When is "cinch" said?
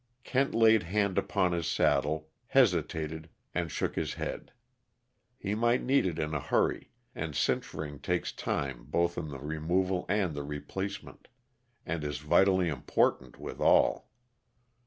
7.35-7.71